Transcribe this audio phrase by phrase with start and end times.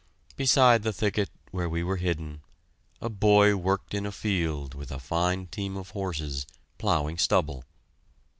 [0.35, 2.41] Beside the thicket where we were hidden,
[3.01, 6.47] a boy worked in a field with a fine team of horses,
[6.79, 7.65] ploughing stubble.